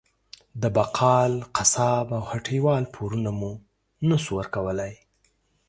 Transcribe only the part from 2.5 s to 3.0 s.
وال